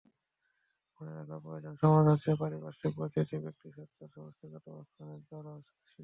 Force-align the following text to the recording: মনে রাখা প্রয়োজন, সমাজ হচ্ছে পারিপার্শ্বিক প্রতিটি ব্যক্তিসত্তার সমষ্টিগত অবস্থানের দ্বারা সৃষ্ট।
মনে 0.95 1.11
রাখা 1.17 1.37
প্রয়োজন, 1.43 1.73
সমাজ 1.81 2.05
হচ্ছে 2.11 2.31
পারিপার্শ্বিক 2.41 2.91
প্রতিটি 2.97 3.35
ব্যক্তিসত্তার 3.45 4.09
সমষ্টিগত 4.15 4.65
অবস্থানের 4.73 5.19
দ্বারা 5.27 5.53
সৃষ্ট। 5.67 5.97